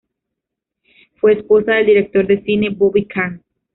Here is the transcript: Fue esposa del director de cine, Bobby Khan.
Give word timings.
Fue 1.17 1.33
esposa 1.33 1.73
del 1.73 1.85
director 1.85 2.25
de 2.25 2.41
cine, 2.43 2.71
Bobby 2.71 3.05
Khan. 3.05 3.39